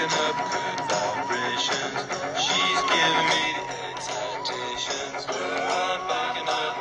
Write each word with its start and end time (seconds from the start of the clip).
up 0.00 0.36
good 0.48 0.80
vibrations. 0.88 2.08
She's 2.40 2.80
giving 2.88 3.28
me 3.28 3.52
the 3.52 3.68
excitations. 3.92 5.28
I'm 5.28 6.08
up 6.48 6.76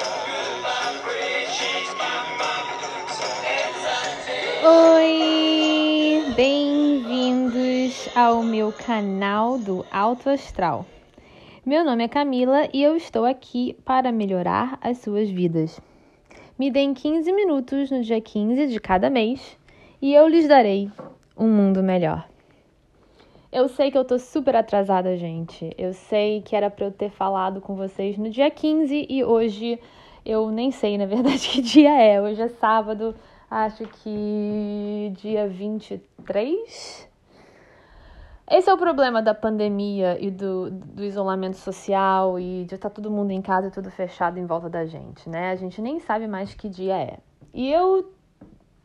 good 0.00 0.56
vibrations. 0.64 1.52
She's 1.52 1.90
giving 2.00 2.40
me 2.40 2.56
the 2.80 2.88
excitations. 3.04 4.64
Oi, 4.64 6.34
bem-vindos 6.34 8.08
ao 8.16 8.42
meu 8.42 8.72
canal 8.72 9.58
do 9.58 9.84
Alto 9.92 10.30
Astral. 10.30 10.86
Meu 11.66 11.84
nome 11.84 12.04
é 12.04 12.08
Camila 12.08 12.66
e 12.72 12.82
eu 12.82 12.96
estou 12.96 13.26
aqui 13.26 13.76
para 13.84 14.10
melhorar 14.10 14.78
as 14.80 14.96
suas 14.96 15.28
vidas. 15.28 15.78
Me 16.58 16.70
deem 16.70 16.94
15 16.94 17.30
minutos 17.34 17.90
no 17.90 18.02
dia 18.02 18.18
15 18.18 18.68
de 18.68 18.80
cada 18.80 19.10
mês 19.10 19.58
e 20.00 20.14
eu 20.14 20.26
lhes 20.26 20.48
darei 20.48 20.90
um 21.36 21.48
mundo 21.48 21.82
melhor. 21.82 22.31
Eu 23.52 23.68
sei 23.68 23.90
que 23.90 23.98
eu 23.98 24.04
tô 24.04 24.18
super 24.18 24.56
atrasada, 24.56 25.14
gente. 25.14 25.74
Eu 25.76 25.92
sei 25.92 26.40
que 26.40 26.56
era 26.56 26.70
para 26.70 26.86
eu 26.86 26.90
ter 26.90 27.10
falado 27.10 27.60
com 27.60 27.76
vocês 27.76 28.16
no 28.16 28.30
dia 28.30 28.50
15 28.50 29.06
e 29.10 29.22
hoje 29.22 29.78
eu 30.24 30.50
nem 30.50 30.70
sei, 30.70 30.96
na 30.96 31.04
verdade, 31.04 31.46
que 31.52 31.60
dia 31.60 32.02
é. 32.02 32.18
Hoje 32.18 32.40
é 32.40 32.48
sábado, 32.48 33.14
acho 33.50 33.84
que 33.86 35.12
dia 35.16 35.46
23. 35.46 37.10
Esse 38.50 38.70
é 38.70 38.72
o 38.72 38.78
problema 38.78 39.20
da 39.20 39.34
pandemia 39.34 40.16
e 40.18 40.30
do, 40.30 40.70
do 40.70 41.04
isolamento 41.04 41.58
social 41.58 42.40
e 42.40 42.64
de 42.64 42.76
estar 42.76 42.88
todo 42.88 43.10
mundo 43.10 43.32
em 43.32 43.42
casa 43.42 43.68
e 43.68 43.70
tudo 43.70 43.90
fechado 43.90 44.38
em 44.38 44.46
volta 44.46 44.70
da 44.70 44.86
gente, 44.86 45.28
né? 45.28 45.50
A 45.50 45.56
gente 45.56 45.82
nem 45.82 46.00
sabe 46.00 46.26
mais 46.26 46.54
que 46.54 46.70
dia 46.70 46.96
é. 46.96 47.18
E 47.52 47.70
eu 47.70 48.10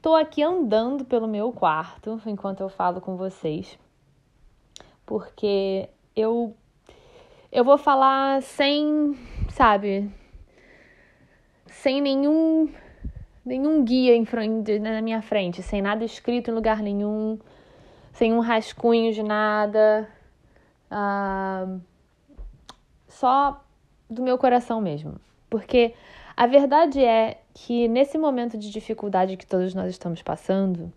tô 0.01 0.13
aqui 0.13 0.43
andando 0.43 1.05
pelo 1.05 1.25
meu 1.25 1.53
quarto 1.53 2.21
enquanto 2.25 2.59
eu 2.59 2.67
falo 2.67 2.99
com 2.99 3.15
vocês 3.15 3.79
porque 5.07 5.89
eu 6.15 6.53
eu 7.49 7.63
vou 7.63 7.77
falar 7.77 8.41
sem, 8.43 9.17
sabe, 9.49 10.11
sem 11.65 12.01
nenhum 12.01 12.69
nenhum 13.43 13.83
guia 13.85 14.13
em 14.13 14.25
frente, 14.25 14.77
na 14.77 15.01
minha 15.01 15.21
frente, 15.21 15.63
sem 15.63 15.81
nada 15.81 16.03
escrito 16.03 16.51
em 16.51 16.53
lugar 16.53 16.81
nenhum, 16.81 17.39
sem 18.11 18.33
um 18.33 18.41
rascunho 18.41 19.13
de 19.13 19.23
nada, 19.23 20.07
ah, 20.91 21.77
só 23.07 23.63
do 24.09 24.21
meu 24.21 24.37
coração 24.37 24.81
mesmo, 24.81 25.15
porque 25.49 25.93
a 26.35 26.45
verdade 26.45 27.01
é 27.01 27.39
que 27.53 27.87
nesse 27.87 28.17
momento 28.17 28.57
de 28.57 28.69
dificuldade 28.69 29.37
que 29.37 29.47
todos 29.47 29.73
nós 29.73 29.89
estamos 29.89 30.21
passando, 30.21 30.91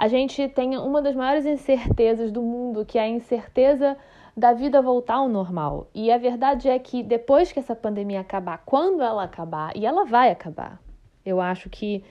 a 0.00 0.08
gente 0.08 0.48
tem 0.48 0.78
uma 0.78 1.02
das 1.02 1.14
maiores 1.14 1.44
incertezas 1.44 2.32
do 2.32 2.40
mundo, 2.40 2.86
que 2.86 2.98
é 2.98 3.02
a 3.02 3.08
incerteza 3.08 3.98
da 4.34 4.54
vida 4.54 4.80
voltar 4.80 5.16
ao 5.16 5.28
normal. 5.28 5.88
E 5.94 6.10
a 6.10 6.16
verdade 6.16 6.70
é 6.70 6.78
que 6.78 7.02
depois 7.02 7.52
que 7.52 7.58
essa 7.58 7.76
pandemia 7.76 8.20
acabar, 8.20 8.62
quando 8.64 9.02
ela 9.02 9.24
acabar, 9.24 9.76
e 9.76 9.84
ela 9.84 10.06
vai 10.06 10.30
acabar, 10.30 10.80
eu 11.22 11.38
acho 11.38 11.68
que 11.68 12.02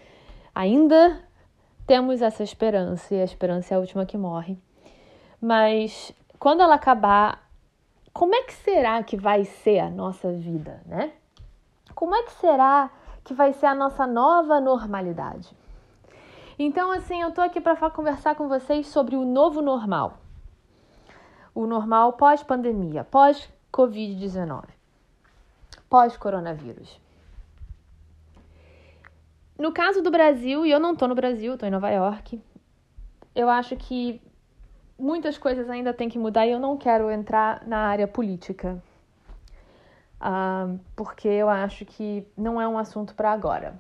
ainda 0.54 1.20
temos 1.88 2.22
essa 2.22 2.44
esperança, 2.44 3.16
e 3.16 3.22
a 3.22 3.24
esperança 3.24 3.74
é 3.74 3.78
a 3.78 3.80
última 3.80 4.06
que 4.06 4.20
morre. 4.20 4.56
Mas 5.42 6.14
quando 6.38 6.62
ela 6.62 6.76
acabar, 6.76 7.50
como 8.14 8.36
é 8.36 8.44
que 8.44 8.54
será 8.54 9.02
que 9.02 9.18
vai 9.18 9.46
ser 9.46 9.80
a 9.80 9.90
nossa 9.90 10.32
vida, 10.32 10.80
né? 10.86 11.12
Como 11.96 12.16
é 12.16 12.22
que 12.22 12.34
será 12.34 12.92
que 13.24 13.34
vai 13.34 13.52
ser 13.52 13.66
a 13.66 13.74
nossa 13.74 14.06
nova 14.06 14.62
normalidade? 14.62 15.58
Então, 16.62 16.92
assim, 16.92 17.22
eu 17.22 17.32
tô 17.32 17.40
aqui 17.40 17.62
para 17.62 17.90
conversar 17.90 18.36
com 18.36 18.50
vocês 18.50 18.86
sobre 18.88 19.16
o 19.16 19.24
novo 19.24 19.62
normal. 19.62 20.18
O 21.56 21.66
normal 21.66 22.12
pós-pandemia, 22.14 23.06
pós-Covid-19, 23.06 24.66
pós-coronavírus. 25.90 27.00
No 29.58 29.72
caso 29.72 30.02
do 30.02 30.12
Brasil, 30.12 30.66
e 30.66 30.72
eu 30.72 30.82
não 30.82 30.98
tô 30.98 31.08
no 31.08 31.16
Brasil, 31.16 31.58
tô 31.58 31.66
em 31.66 31.72
Nova 31.72 31.90
York, 31.90 32.42
eu 33.34 33.50
acho 33.50 33.78
que 33.78 34.22
muitas 34.98 35.38
coisas 35.38 35.70
ainda 35.70 35.94
têm 35.94 36.10
que 36.10 36.20
mudar 36.20 36.46
e 36.46 36.52
eu 36.52 36.60
não 36.60 36.76
quero 36.76 37.10
entrar 37.10 37.66
na 37.66 37.88
área 37.88 38.06
política. 38.06 38.84
Uh, 40.20 40.78
porque 40.94 41.30
eu 41.30 41.48
acho 41.48 41.86
que 41.86 42.28
não 42.36 42.60
é 42.60 42.68
um 42.68 42.78
assunto 42.78 43.16
para 43.16 43.32
agora 43.32 43.80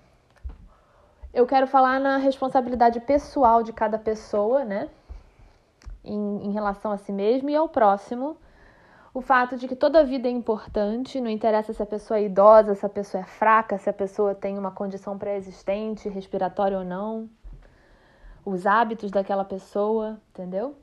eu 1.33 1.45
quero 1.45 1.67
falar 1.67 1.99
na 1.99 2.17
responsabilidade 2.17 2.99
pessoal 2.99 3.61
de 3.61 3.71
cada 3.71 3.97
pessoa, 3.97 4.63
né? 4.63 4.89
Em, 6.03 6.47
em, 6.47 6.51
relação 6.51 6.91
a 6.91 6.97
si 6.97 7.11
mesmo 7.11 7.49
e 7.49 7.55
ao 7.55 7.69
próximo. 7.69 8.37
O 9.13 9.21
fato 9.21 9.57
de 9.57 9.67
que 9.67 9.75
toda 9.75 10.03
vida 10.03 10.27
é 10.27 10.31
importante, 10.31 11.19
não 11.19 11.29
interessa 11.29 11.73
se 11.73 11.81
a 11.81 11.85
pessoa 11.85 12.19
é 12.19 12.23
idosa, 12.23 12.75
se 12.75 12.85
a 12.85 12.89
pessoa 12.89 13.21
é 13.21 13.25
fraca, 13.25 13.77
se 13.77 13.89
a 13.89 13.93
pessoa 13.93 14.33
tem 14.33 14.57
uma 14.57 14.71
condição 14.71 15.17
pré-existente, 15.17 16.09
respiratória 16.09 16.77
ou 16.77 16.85
não. 16.85 17.29
Os 18.45 18.65
hábitos 18.65 19.11
daquela 19.11 19.43
pessoa, 19.43 20.19
entendeu? 20.29 20.75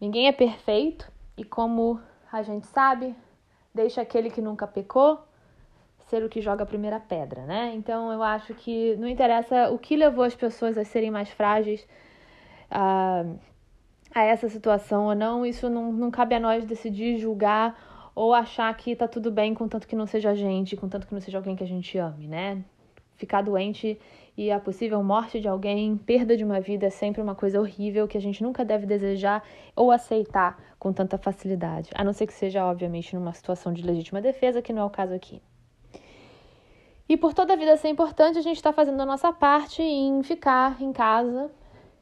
Ninguém 0.00 0.28
é 0.28 0.32
perfeito 0.32 1.10
e, 1.36 1.44
como 1.44 2.00
a 2.30 2.42
gente 2.42 2.66
sabe, 2.66 3.14
deixa 3.74 4.00
aquele 4.00 4.30
que 4.30 4.40
nunca 4.40 4.66
pecou 4.66 5.26
ser 6.06 6.22
o 6.22 6.28
que 6.28 6.40
joga 6.40 6.62
a 6.62 6.66
primeira 6.66 7.00
pedra, 7.00 7.42
né? 7.42 7.72
Então 7.74 8.12
eu 8.12 8.22
acho 8.22 8.54
que 8.54 8.96
não 8.96 9.08
interessa 9.08 9.70
o 9.70 9.78
que 9.78 9.96
levou 9.96 10.24
as 10.24 10.34
pessoas 10.34 10.78
a 10.78 10.84
serem 10.84 11.10
mais 11.10 11.30
frágeis 11.30 11.86
a, 12.70 13.24
a 14.14 14.22
essa 14.22 14.48
situação 14.48 15.06
ou 15.06 15.14
não, 15.14 15.44
isso 15.44 15.68
não, 15.68 15.92
não 15.92 16.10
cabe 16.10 16.34
a 16.34 16.40
nós 16.40 16.64
decidir, 16.64 17.18
julgar 17.18 18.10
ou 18.14 18.32
achar 18.32 18.74
que 18.76 18.94
tá 18.96 19.06
tudo 19.06 19.30
bem 19.30 19.52
contanto 19.52 19.86
que 19.86 19.96
não 19.96 20.06
seja 20.06 20.30
a 20.30 20.34
gente, 20.34 20.76
contanto 20.76 21.06
que 21.06 21.12
não 21.12 21.20
seja 21.20 21.38
alguém 21.38 21.56
que 21.56 21.64
a 21.64 21.68
gente 21.68 21.98
ame, 21.98 22.26
né? 22.28 22.64
Ficar 23.16 23.42
doente 23.42 23.98
e 24.36 24.50
a 24.50 24.60
possível 24.60 25.02
morte 25.02 25.40
de 25.40 25.48
alguém, 25.48 25.96
perda 25.96 26.36
de 26.36 26.44
uma 26.44 26.60
vida 26.60 26.86
é 26.86 26.90
sempre 26.90 27.20
uma 27.22 27.34
coisa 27.34 27.58
horrível 27.60 28.06
que 28.06 28.18
a 28.18 28.20
gente 28.20 28.42
nunca 28.42 28.64
deve 28.64 28.86
desejar 28.86 29.42
ou 29.74 29.90
aceitar 29.90 30.58
com 30.78 30.92
tanta 30.92 31.18
facilidade, 31.18 31.90
a 31.94 32.04
não 32.04 32.12
ser 32.12 32.26
que 32.26 32.34
seja, 32.34 32.64
obviamente, 32.64 33.14
numa 33.16 33.32
situação 33.32 33.72
de 33.72 33.82
legítima 33.82 34.20
defesa, 34.20 34.62
que 34.62 34.72
não 34.72 34.82
é 34.82 34.84
o 34.84 34.90
caso 34.90 35.14
aqui. 35.14 35.40
E 37.08 37.16
por 37.16 37.32
toda 37.32 37.52
a 37.52 37.56
vida 37.56 37.76
ser 37.76 37.88
importante, 37.88 38.38
a 38.38 38.42
gente 38.42 38.56
está 38.56 38.72
fazendo 38.72 39.00
a 39.00 39.06
nossa 39.06 39.32
parte 39.32 39.80
em 39.80 40.22
ficar 40.22 40.80
em 40.82 40.92
casa 40.92 41.50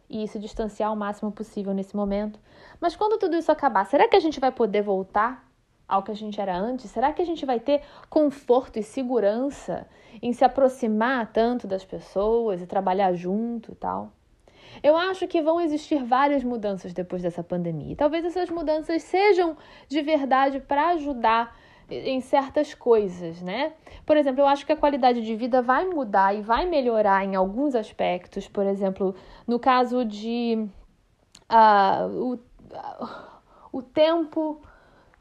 e 0.09 0.27
se 0.29 0.39
distanciar 0.39 0.93
o 0.93 0.97
máximo 0.97 1.31
possível 1.31 1.75
nesse 1.75 1.95
momento. 1.95 2.39
Mas 2.81 2.97
quando 2.97 3.19
tudo 3.19 3.37
isso 3.37 3.53
acabar, 3.53 3.85
será 3.85 4.09
que 4.09 4.17
a 4.17 4.21
gente 4.21 4.41
vai 4.41 4.51
poder 4.51 4.83
voltar 4.83 5.47
ao 5.87 6.03
que 6.03 6.11
a 6.11 6.15
gente 6.15 6.41
era 6.41 6.57
antes? 6.57 6.91
Será 6.91 7.13
que 7.13 7.21
a 7.21 7.27
gente 7.27 7.45
vai 7.45 7.61
ter 7.61 7.83
conforto 8.09 8.79
e 8.79 8.83
segurança 8.83 9.87
em 10.23 10.33
se 10.33 10.45
aproximar 10.45 11.31
tanto 11.33 11.67
das 11.67 11.85
pessoas 11.85 12.63
e 12.63 12.67
trabalhar 12.67 13.13
junto 13.13 13.73
e 13.73 13.75
tal? 13.75 14.13
Eu 14.83 14.97
acho 14.97 15.29
que 15.29 15.43
vão 15.43 15.61
existir 15.61 16.03
várias 16.03 16.43
mudanças 16.43 16.93
depois 16.93 17.23
dessa 17.23 17.45
pandemia. 17.45 17.93
E 17.93 17.97
talvez 17.97 18.25
essas 18.25 18.51
mudanças 18.51 19.03
sejam 19.03 19.57
de 19.89 20.01
verdade 20.03 20.61
para 20.61 20.89
ajudar 20.91 21.57
em 21.91 22.21
certas 22.21 22.75
coisas, 22.75 23.41
né? 23.41 23.73
Por 24.07 24.17
exemplo, 24.17 24.41
eu 24.41 24.47
acho 24.47 24.65
que 24.65 24.73
a 24.73 24.77
qualidade 24.77 25.23
de 25.23 25.35
vida 25.37 25.63
vai 25.63 25.87
mudar 25.87 26.35
e 26.35 26.41
vai 26.41 26.67
melhorar 26.67 27.25
em 27.25 27.35
alguns 27.35 27.75
aspectos. 27.75 28.49
Por 28.49 28.67
exemplo, 28.67 29.15
no 29.47 29.59
caso 29.59 30.05
de 30.05 30.67
uh, 31.51 32.09
o, 32.09 32.35
uh, 32.35 33.09
o 33.73 33.83
tempo 33.83 34.61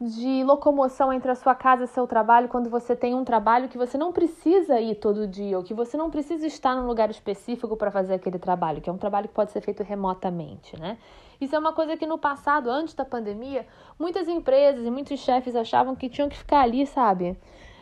de 0.04 0.44
locomoção 0.44 1.14
entre 1.14 1.32
a 1.32 1.36
sua 1.36 1.56
casa 1.56 1.86
e 1.86 1.88
seu 1.88 2.06
trabalho 2.06 2.50
quando 2.50 2.70
você 2.70 2.94
tem 2.94 3.16
um 3.16 3.24
trabalho 3.24 3.70
que 3.70 3.78
você 3.78 3.98
não 3.98 4.12
precisa 4.12 4.80
ir 4.82 4.96
todo 4.96 5.26
dia 5.26 5.58
ou 5.58 5.64
que 5.64 5.74
você 5.74 5.96
não 5.96 6.12
precisa 6.12 6.46
estar 6.46 6.76
num 6.76 6.86
lugar 6.86 7.10
específico 7.10 7.78
para 7.78 7.90
fazer 7.90 8.16
aquele 8.16 8.38
trabalho, 8.38 8.82
que 8.82 8.90
é 8.90 8.94
um 8.94 8.98
trabalho 8.98 9.30
que 9.30 9.34
pode 9.34 9.52
ser 9.52 9.62
feito 9.62 9.82
remotamente, 9.82 10.78
né? 10.78 10.98
Isso 11.40 11.56
é 11.56 11.60
uma 11.60 11.72
coisa 11.72 11.96
que 11.96 12.06
no 12.06 12.18
passado, 12.18 12.70
antes 12.70 12.94
da 12.94 13.06
pandemia, 13.06 13.66
muitas 13.98 14.28
empresas 14.28 14.86
e 14.86 14.92
muitos 14.92 15.20
chefes 15.20 15.56
achavam 15.56 15.96
que 15.96 16.10
tinham 16.10 16.28
que 16.28 16.38
ficar 16.38 16.62
ali, 16.62 16.86
sabe? 16.86 17.38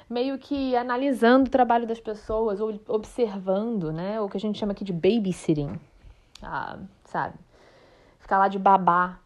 Meio 0.07 0.37
que 0.37 0.75
analisando 0.75 1.47
o 1.47 1.51
trabalho 1.51 1.87
das 1.87 1.99
pessoas 1.99 2.61
ou 2.61 2.79
observando, 2.87 3.91
né? 3.91 4.21
O 4.21 4.29
que 4.29 4.37
a 4.37 4.39
gente 4.39 4.59
chama 4.59 4.73
aqui 4.73 4.83
de 4.83 4.93
babysitting, 4.93 5.79
ah, 6.43 6.77
sabe? 7.05 7.35
Ficar 8.19 8.37
lá 8.37 8.47
de 8.47 8.59
babá 8.59 9.20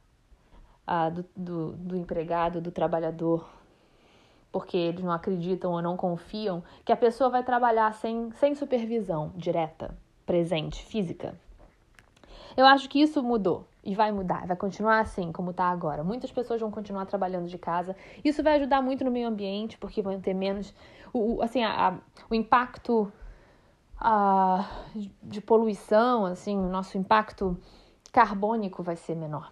ah, 0.85 1.09
do, 1.09 1.25
do, 1.35 1.71
do 1.73 1.97
empregado, 1.97 2.61
do 2.61 2.71
trabalhador, 2.71 3.47
porque 4.51 4.77
eles 4.77 5.03
não 5.03 5.11
acreditam 5.11 5.71
ou 5.71 5.81
não 5.81 5.97
confiam 5.97 6.63
que 6.83 6.91
a 6.91 6.97
pessoa 6.97 7.29
vai 7.29 7.43
trabalhar 7.43 7.93
sem, 7.93 8.31
sem 8.33 8.55
supervisão 8.55 9.31
direta, 9.35 9.95
presente, 10.25 10.83
física. 10.85 11.35
Eu 12.55 12.65
acho 12.65 12.89
que 12.89 13.01
isso 13.01 13.21
mudou 13.21 13.67
e 13.83 13.93
vai 13.93 14.11
mudar, 14.11 14.47
vai 14.47 14.55
continuar 14.55 14.99
assim 14.99 15.31
como 15.31 15.51
está 15.51 15.65
agora. 15.65 16.03
Muitas 16.03 16.31
pessoas 16.31 16.61
vão 16.61 16.71
continuar 16.71 17.05
trabalhando 17.05 17.47
de 17.47 17.57
casa. 17.57 17.95
Isso 18.23 18.41
vai 18.41 18.55
ajudar 18.55 18.81
muito 18.81 19.03
no 19.03 19.11
meio 19.11 19.27
ambiente, 19.27 19.77
porque 19.77 20.01
vão 20.01 20.19
ter 20.19 20.33
menos. 20.33 20.73
O, 21.13 21.41
assim, 21.41 21.63
a, 21.63 21.89
a, 21.89 21.97
o 22.29 22.33
impacto 22.33 23.11
a, 23.99 24.69
de 25.21 25.41
poluição, 25.41 26.25
assim, 26.25 26.57
o 26.57 26.69
nosso 26.69 26.97
impacto 26.97 27.57
carbônico 28.11 28.81
vai 28.81 28.95
ser 28.95 29.15
menor. 29.15 29.51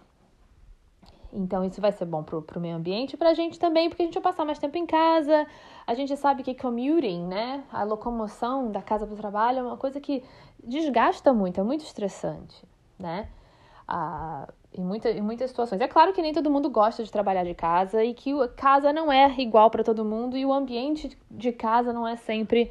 Então, 1.34 1.64
isso 1.64 1.80
vai 1.80 1.90
ser 1.90 2.04
bom 2.04 2.22
pro, 2.22 2.40
pro 2.40 2.60
meio 2.60 2.76
ambiente 2.76 3.14
e 3.14 3.16
pra 3.16 3.34
gente 3.34 3.58
também, 3.58 3.88
porque 3.88 4.02
a 4.02 4.06
gente 4.06 4.14
vai 4.14 4.22
passar 4.22 4.44
mais 4.44 4.58
tempo 4.58 4.78
em 4.78 4.86
casa. 4.86 5.46
A 5.86 5.92
gente 5.92 6.16
sabe 6.16 6.42
que 6.44 6.54
commuting, 6.54 7.26
né? 7.26 7.64
A 7.72 7.82
locomoção 7.82 8.70
da 8.70 8.80
casa 8.80 9.06
pro 9.06 9.16
trabalho 9.16 9.58
é 9.58 9.62
uma 9.62 9.76
coisa 9.76 10.00
que 10.00 10.22
desgasta 10.62 11.32
muito, 11.34 11.60
é 11.60 11.62
muito 11.64 11.84
estressante, 11.84 12.64
né? 12.98 13.28
Ah, 13.86 14.48
em, 14.72 14.84
muita, 14.84 15.10
em 15.10 15.20
muitas 15.20 15.50
situações. 15.50 15.80
É 15.80 15.88
claro 15.88 16.12
que 16.12 16.22
nem 16.22 16.32
todo 16.32 16.50
mundo 16.50 16.70
gosta 16.70 17.02
de 17.02 17.10
trabalhar 17.10 17.44
de 17.44 17.54
casa 17.54 18.02
e 18.04 18.14
que 18.14 18.32
casa 18.56 18.92
não 18.92 19.12
é 19.12 19.34
igual 19.38 19.70
para 19.70 19.82
todo 19.82 20.04
mundo 20.04 20.36
e 20.36 20.46
o 20.46 20.52
ambiente 20.52 21.18
de 21.30 21.52
casa 21.52 21.92
não 21.92 22.06
é 22.06 22.16
sempre 22.16 22.70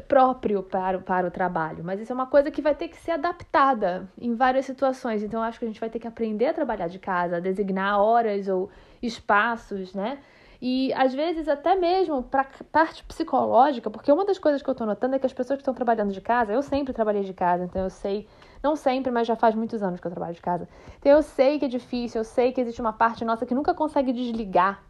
próprio 0.00 0.62
para, 0.62 0.98
para 0.98 1.28
o 1.28 1.30
trabalho, 1.30 1.82
mas 1.84 2.00
isso 2.00 2.12
é 2.12 2.14
uma 2.14 2.26
coisa 2.26 2.50
que 2.50 2.62
vai 2.62 2.74
ter 2.74 2.88
que 2.88 2.96
ser 2.96 3.12
adaptada 3.12 4.08
em 4.18 4.34
várias 4.34 4.66
situações. 4.66 5.22
Então, 5.22 5.42
acho 5.42 5.58
que 5.58 5.64
a 5.64 5.68
gente 5.68 5.80
vai 5.80 5.90
ter 5.90 5.98
que 5.98 6.06
aprender 6.06 6.46
a 6.46 6.54
trabalhar 6.54 6.88
de 6.88 6.98
casa, 6.98 7.36
a 7.36 7.40
designar 7.40 8.00
horas 8.00 8.48
ou 8.48 8.70
espaços, 9.02 9.94
né? 9.94 10.18
E 10.64 10.92
às 10.92 11.12
vezes 11.12 11.48
até 11.48 11.74
mesmo 11.74 12.22
para 12.22 12.46
parte 12.70 13.02
psicológica, 13.02 13.90
porque 13.90 14.12
uma 14.12 14.24
das 14.24 14.38
coisas 14.38 14.62
que 14.62 14.70
eu 14.70 14.72
estou 14.72 14.86
notando 14.86 15.16
é 15.16 15.18
que 15.18 15.26
as 15.26 15.32
pessoas 15.32 15.56
que 15.56 15.62
estão 15.62 15.74
trabalhando 15.74 16.12
de 16.12 16.20
casa, 16.20 16.52
eu 16.52 16.62
sempre 16.62 16.92
trabalhei 16.92 17.24
de 17.24 17.34
casa, 17.34 17.64
então 17.64 17.82
eu 17.82 17.90
sei, 17.90 18.28
não 18.62 18.76
sempre, 18.76 19.10
mas 19.10 19.26
já 19.26 19.34
faz 19.34 19.56
muitos 19.56 19.82
anos 19.82 19.98
que 19.98 20.06
eu 20.06 20.10
trabalho 20.12 20.34
de 20.34 20.40
casa. 20.40 20.68
Então 21.00 21.10
eu 21.10 21.20
sei 21.20 21.58
que 21.58 21.64
é 21.64 21.68
difícil, 21.68 22.20
eu 22.20 22.24
sei 22.24 22.52
que 22.52 22.60
existe 22.60 22.80
uma 22.80 22.92
parte 22.92 23.24
nossa 23.24 23.44
que 23.44 23.56
nunca 23.56 23.74
consegue 23.74 24.12
desligar 24.12 24.80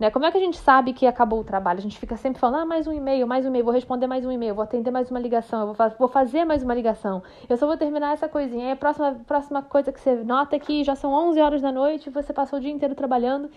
né? 0.00 0.10
Como 0.10 0.24
é 0.24 0.32
que 0.32 0.38
a 0.38 0.40
gente 0.40 0.56
sabe 0.56 0.94
que 0.94 1.06
acabou 1.06 1.40
o 1.40 1.44
trabalho? 1.44 1.78
A 1.78 1.82
gente 1.82 1.98
fica 1.98 2.16
sempre 2.16 2.40
falando, 2.40 2.62
ah, 2.62 2.64
mais 2.64 2.86
um 2.86 2.92
e-mail, 2.92 3.26
mais 3.26 3.44
um 3.44 3.48
e-mail, 3.48 3.66
vou 3.66 3.74
responder 3.74 4.06
mais 4.06 4.24
um 4.24 4.32
e-mail, 4.32 4.54
vou 4.54 4.64
atender 4.64 4.90
mais 4.90 5.10
uma 5.10 5.20
ligação, 5.20 5.66
vou, 5.66 5.74
fa 5.74 5.88
vou 5.98 6.08
fazer 6.08 6.46
mais 6.46 6.62
uma 6.62 6.72
ligação, 6.72 7.22
eu 7.46 7.56
só 7.58 7.66
vou 7.66 7.76
terminar 7.76 8.14
essa 8.14 8.26
coisinha. 8.26 8.64
Aí 8.64 8.72
a 8.72 8.76
próxima, 8.76 9.20
próxima 9.26 9.62
coisa 9.62 9.92
que 9.92 10.00
você 10.00 10.14
nota 10.24 10.56
é 10.56 10.58
que 10.58 10.82
já 10.82 10.96
são 10.96 11.12
11 11.12 11.40
horas 11.42 11.60
da 11.60 11.70
noite, 11.70 12.08
você 12.08 12.32
passou 12.32 12.58
o 12.58 12.62
dia 12.62 12.72
inteiro 12.72 12.94
trabalhando, 12.94 13.50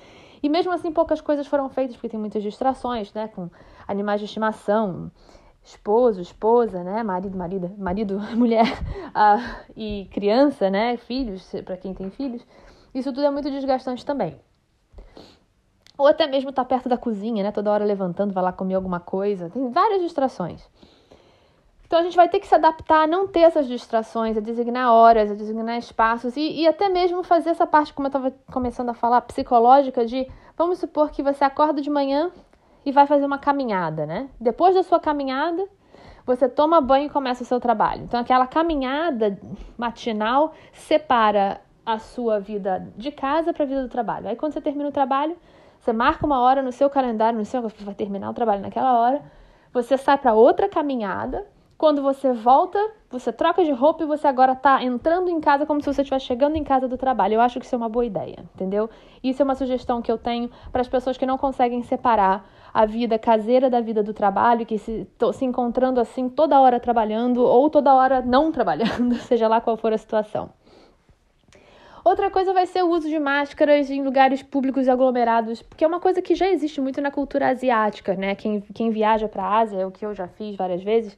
e 0.44 0.50
mesmo 0.50 0.74
assim 0.74 0.92
poucas 0.92 1.22
coisas 1.22 1.48
foram 1.48 1.70
feitas, 1.70 1.96
porque 1.96 2.10
tem 2.10 2.20
muitas 2.20 2.44
distrações, 2.44 3.14
né? 3.14 3.30
Com 3.30 3.50
animais 3.88 4.20
de 4.20 4.26
estimação, 4.26 5.10
esposo, 5.64 6.20
esposa, 6.20 6.84
né? 6.84 7.02
Marido, 7.04 7.38
marido, 7.38 7.72
marido, 7.78 8.20
mulher 8.36 8.66
uh, 9.16 9.64
e 9.78 10.10
criança, 10.12 10.70
né? 10.70 10.98
Filhos, 10.98 11.50
para 11.64 11.78
quem 11.78 11.94
tem 11.94 12.10
filhos. 12.10 12.46
Isso 12.94 13.14
tudo 13.14 13.26
é 13.26 13.32
muito 13.32 13.50
desgastante 13.50 14.06
também. 14.06 14.38
Ou 16.04 16.10
até 16.10 16.28
mesmo 16.28 16.50
estar 16.50 16.66
tá 16.66 16.68
perto 16.68 16.90
da 16.90 16.98
cozinha, 16.98 17.42
né? 17.46 17.52
Toda 17.54 17.72
hora 17.72 17.86
levantando, 17.86 18.34
vai 18.34 18.44
lá 18.44 18.52
comer 18.52 18.74
alguma 18.74 19.00
coisa. 19.00 19.50
Tem 19.50 19.72
várias 19.72 20.02
distrações. 20.02 20.62
Então 21.86 21.98
a 21.98 22.04
gente 22.04 22.18
vai 22.18 22.28
ter 22.28 22.42
que 22.42 22.48
se 22.48 22.54
adaptar 22.54 23.04
a 23.04 23.08
não 23.08 23.26
ter 23.26 23.40
essas 23.40 23.70
distrações, 23.70 24.36
a 24.36 24.42
designar 24.42 24.92
horas, 24.92 25.32
a 25.32 25.34
designar 25.34 25.78
espaços 25.78 26.36
e, 26.36 26.42
e 26.42 26.68
até 26.68 26.90
mesmo 26.90 27.24
fazer 27.24 27.52
essa 27.52 27.66
parte, 27.66 27.94
como 27.94 28.06
eu 28.06 28.10
estava 28.10 28.34
começando 28.52 28.90
a 28.90 28.94
falar, 28.94 29.22
psicológica, 29.22 30.06
de 30.06 30.28
vamos 30.58 30.80
supor 30.80 31.10
que 31.10 31.24
você 31.24 31.46
acorda 31.46 31.82
de 31.82 31.90
manhã 31.90 32.30
e 32.86 32.92
vai 32.92 33.08
fazer 33.08 33.26
uma 33.26 33.38
caminhada, 33.38 34.06
né? 34.06 34.28
Depois 34.42 34.76
da 34.76 34.84
sua 34.84 35.00
caminhada, 35.00 35.66
você 36.26 36.50
toma 36.50 36.82
banho 36.82 37.06
e 37.06 37.10
começa 37.10 37.44
o 37.44 37.46
seu 37.46 37.62
trabalho. 37.62 38.04
Então 38.04 38.20
aquela 38.20 38.46
caminhada 38.46 39.40
matinal 39.78 40.54
separa 40.74 41.62
a 41.86 41.98
sua 41.98 42.42
vida 42.42 42.92
de 42.98 43.10
casa 43.10 43.54
para 43.54 43.64
a 43.64 43.68
vida 43.68 43.84
do 43.84 43.90
trabalho. 43.90 44.28
Aí 44.28 44.36
quando 44.36 44.52
você 44.52 44.60
termina 44.60 44.90
o 44.90 44.92
trabalho, 44.92 45.38
você 45.84 45.92
marca 45.92 46.26
uma 46.26 46.40
hora 46.40 46.64
no 46.64 46.72
seu 46.72 46.90
calendário, 46.90 47.38
no 47.38 47.44
seu, 47.44 47.62
vai 47.62 47.94
terminar 47.94 48.30
o 48.30 48.34
trabalho 48.34 48.62
naquela 48.62 48.98
hora. 48.98 49.22
Você 49.74 49.98
sai 49.98 50.18
para 50.18 50.34
outra 50.34 50.70
caminhada. 50.70 51.46
Quando 51.78 52.02
você 52.02 52.32
volta, 52.32 52.80
você 53.10 53.34
troca 53.34 53.66
de 53.66 53.72
roupa 53.74 54.02
e 54.04 54.08
você 54.08 54.26
agora 54.26 54.54
está 54.54 54.82
entrando 54.82 55.30
em 55.30 55.42
casa 55.42 55.66
como 55.66 55.82
se 55.82 55.94
você 55.94 56.02
estivesse 56.02 56.26
chegando 56.26 56.56
em 56.56 56.64
casa 56.64 56.88
do 56.88 56.98
trabalho. 56.98 57.34
Eu 57.34 57.42
acho 57.42 57.60
que 57.60 57.66
isso 57.66 57.76
é 57.76 57.78
uma 57.78 57.90
boa 57.90 58.06
ideia, 58.06 58.46
entendeu? 58.56 58.90
Isso 59.22 59.42
é 59.42 59.44
uma 59.44 59.56
sugestão 59.56 60.02
que 60.02 60.10
eu 60.10 60.18
tenho 60.18 60.50
para 60.72 60.80
as 60.80 60.88
pessoas 60.88 61.18
que 61.18 61.26
não 61.26 61.38
conseguem 61.38 61.84
separar 61.84 62.50
a 62.74 62.86
vida 62.86 63.20
caseira 63.20 63.70
da 63.70 63.82
vida 63.82 64.02
do 64.02 64.14
trabalho, 64.14 64.66
que 64.66 64.78
se, 64.78 65.06
se 65.34 65.44
encontrando 65.44 66.00
assim 66.00 66.30
toda 66.30 66.62
hora 66.62 66.80
trabalhando 66.80 67.44
ou 67.44 67.70
toda 67.70 67.94
hora 67.94 68.22
não 68.22 68.50
trabalhando, 68.54 69.16
seja 69.16 69.50
lá 69.50 69.60
qual 69.60 69.76
for 69.76 69.92
a 69.92 69.98
situação. 69.98 70.50
Outra 72.04 72.30
coisa 72.30 72.54
vai 72.54 72.66
ser 72.66 72.84
o 72.84 72.90
uso 72.90 73.08
de 73.08 73.18
máscaras 73.18 73.90
em 73.90 74.04
lugares 74.04 74.44
públicos 74.44 74.88
e 74.88 74.90
aglomerados, 74.90 75.62
porque 75.62 75.86
é 75.86 75.88
uma 75.88 76.02
coisa 76.02 76.22
que 76.22 76.36
já 76.36 76.50
existe 76.50 76.82
muito 76.82 77.00
na 77.00 77.10
cultura 77.10 77.48
asiática, 77.48 78.14
né? 78.14 78.36
Quem, 78.36 78.60
quem 78.60 78.90
viaja 78.90 79.30
para 79.30 79.44
a 79.44 79.60
Ásia, 79.60 79.88
o 79.88 79.92
que 79.92 80.06
eu 80.06 80.14
já 80.14 80.28
fiz 80.28 80.58
várias 80.58 80.84
vezes, 80.84 81.14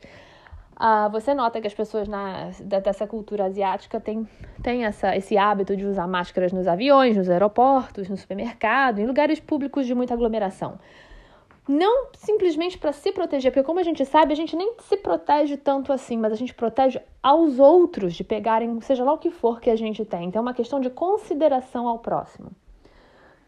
uh, 0.75 1.09
você 1.11 1.33
nota 1.33 1.59
que 1.59 1.65
as 1.65 1.73
pessoas 1.73 2.07
na, 2.07 2.51
dessa 2.83 3.07
cultura 3.07 3.45
asiática 3.45 3.99
têm, 3.99 4.27
têm 4.61 4.85
essa, 4.85 5.15
esse 5.15 5.35
hábito 5.35 5.75
de 5.75 5.87
usar 5.87 6.07
máscaras 6.07 6.53
nos 6.53 6.67
aviões, 6.67 7.17
nos 7.17 7.31
aeroportos, 7.31 8.07
no 8.07 8.15
supermercado, 8.15 8.99
em 8.99 9.07
lugares 9.07 9.39
públicos 9.39 9.87
de 9.87 9.95
muita 9.95 10.13
aglomeração 10.13 10.77
não 11.67 12.07
simplesmente 12.13 12.77
para 12.77 12.91
se 12.91 13.11
proteger, 13.11 13.51
porque 13.51 13.65
como 13.65 13.79
a 13.79 13.83
gente 13.83 14.05
sabe, 14.05 14.33
a 14.33 14.35
gente 14.35 14.55
nem 14.55 14.75
se 14.79 14.97
protege 14.97 15.57
tanto 15.57 15.91
assim, 15.91 16.17
mas 16.17 16.31
a 16.31 16.35
gente 16.35 16.53
protege 16.53 17.01
aos 17.21 17.59
outros 17.59 18.13
de 18.13 18.23
pegarem, 18.23 18.79
seja 18.81 19.03
lá 19.03 19.13
o 19.13 19.17
que 19.17 19.31
for 19.31 19.59
que 19.59 19.69
a 19.69 19.75
gente 19.75 20.05
tem. 20.05 20.27
Então 20.27 20.39
é 20.39 20.43
uma 20.43 20.53
questão 20.53 20.79
de 20.79 20.89
consideração 20.89 21.87
ao 21.87 21.99
próximo. 21.99 22.51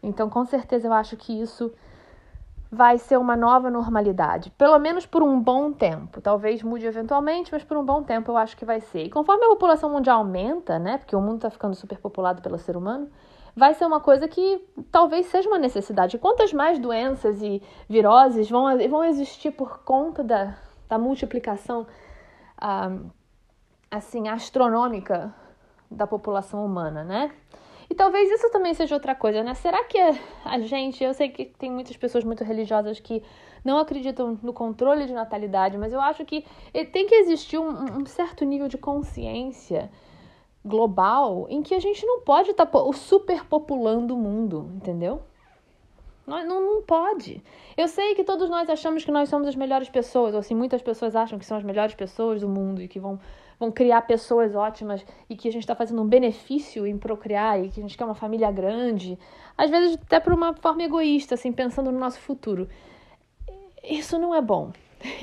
Então, 0.02 0.28
com 0.28 0.44
certeza 0.44 0.88
eu 0.88 0.92
acho 0.92 1.16
que 1.16 1.40
isso 1.40 1.72
vai 2.70 2.98
ser 2.98 3.16
uma 3.16 3.34
nova 3.34 3.70
normalidade, 3.70 4.50
pelo 4.50 4.78
menos 4.78 5.06
por 5.06 5.22
um 5.22 5.40
bom 5.40 5.72
tempo. 5.72 6.20
Talvez 6.20 6.62
mude 6.62 6.86
eventualmente, 6.86 7.50
mas 7.50 7.64
por 7.64 7.76
um 7.76 7.84
bom 7.84 8.02
tempo 8.02 8.30
eu 8.30 8.36
acho 8.36 8.56
que 8.56 8.64
vai 8.64 8.80
ser. 8.80 9.04
E 9.04 9.10
conforme 9.10 9.44
a 9.46 9.48
população 9.48 9.90
mundial 9.90 10.18
aumenta, 10.18 10.78
né, 10.78 10.98
porque 10.98 11.16
o 11.16 11.20
mundo 11.20 11.36
está 11.36 11.50
ficando 11.50 11.74
superpopulado 11.74 12.42
pelo 12.42 12.58
ser 12.58 12.76
humano, 12.76 13.08
vai 13.58 13.74
ser 13.74 13.84
uma 13.84 14.00
coisa 14.00 14.28
que 14.28 14.64
talvez 14.90 15.26
seja 15.26 15.48
uma 15.48 15.58
necessidade. 15.58 16.16
Quantas 16.16 16.52
mais 16.52 16.78
doenças 16.78 17.42
e 17.42 17.60
viroses 17.88 18.48
vão, 18.48 18.78
vão 18.88 19.04
existir 19.04 19.50
por 19.50 19.80
conta 19.80 20.22
da, 20.22 20.56
da 20.88 20.96
multiplicação 20.96 21.86
ah, 22.56 22.96
assim 23.90 24.28
astronômica 24.28 25.34
da 25.90 26.06
população 26.06 26.64
humana, 26.64 27.02
né? 27.02 27.32
E 27.90 27.94
talvez 27.94 28.30
isso 28.30 28.50
também 28.50 28.74
seja 28.74 28.94
outra 28.94 29.14
coisa, 29.14 29.42
né? 29.42 29.54
Será 29.54 29.82
que 29.84 29.98
a 29.98 30.58
gente, 30.60 31.02
eu 31.02 31.12
sei 31.12 31.30
que 31.30 31.46
tem 31.46 31.70
muitas 31.70 31.96
pessoas 31.96 32.22
muito 32.22 32.44
religiosas 32.44 33.00
que 33.00 33.24
não 33.64 33.78
acreditam 33.78 34.38
no 34.40 34.52
controle 34.52 35.06
de 35.06 35.12
natalidade, 35.12 35.76
mas 35.76 35.92
eu 35.92 36.00
acho 36.00 36.24
que 36.24 36.44
tem 36.92 37.06
que 37.06 37.14
existir 37.14 37.58
um, 37.58 38.02
um 38.02 38.06
certo 38.06 38.44
nível 38.44 38.68
de 38.68 38.78
consciência 38.78 39.90
global 40.64 41.46
em 41.48 41.62
que 41.62 41.74
a 41.74 41.80
gente 41.80 42.04
não 42.04 42.20
pode 42.20 42.50
estar 42.50 42.66
tá 42.66 42.92
superpopulando 42.92 44.14
o 44.14 44.18
mundo, 44.18 44.70
entendeu? 44.74 45.22
Não, 46.28 46.44
não, 46.44 46.82
pode. 46.82 47.42
Eu 47.74 47.88
sei 47.88 48.14
que 48.14 48.22
todos 48.22 48.50
nós 48.50 48.68
achamos 48.68 49.02
que 49.02 49.10
nós 49.10 49.30
somos 49.30 49.48
as 49.48 49.56
melhores 49.56 49.88
pessoas, 49.88 50.34
ou 50.34 50.40
assim, 50.40 50.54
muitas 50.54 50.82
pessoas 50.82 51.16
acham 51.16 51.38
que 51.38 51.46
são 51.46 51.56
as 51.56 51.64
melhores 51.64 51.94
pessoas 51.94 52.42
do 52.42 52.48
mundo 52.48 52.82
e 52.82 52.88
que 52.88 53.00
vão, 53.00 53.18
vão 53.58 53.72
criar 53.72 54.02
pessoas 54.02 54.54
ótimas 54.54 55.02
e 55.30 55.34
que 55.34 55.48
a 55.48 55.52
gente 55.52 55.62
está 55.62 55.74
fazendo 55.74 56.02
um 56.02 56.06
benefício 56.06 56.86
em 56.86 56.98
procriar 56.98 57.64
e 57.64 57.70
que 57.70 57.80
a 57.80 57.82
gente 57.82 57.96
quer 57.96 58.04
uma 58.04 58.14
família 58.14 58.50
grande. 58.50 59.18
Às 59.56 59.70
vezes, 59.70 59.94
até 59.96 60.20
por 60.20 60.34
uma 60.34 60.52
forma 60.52 60.82
egoísta, 60.82 61.34
assim, 61.34 61.50
pensando 61.50 61.90
no 61.90 61.98
nosso 61.98 62.20
futuro. 62.20 62.68
Isso 63.82 64.18
não 64.18 64.34
é 64.34 64.42
bom. 64.42 64.70